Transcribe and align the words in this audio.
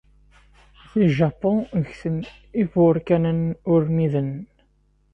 Di 0.99 1.07
Japan, 1.17 1.57
ggten 1.85 2.17
ibuṛkanen 2.61 3.41
urmiden. 3.73 4.31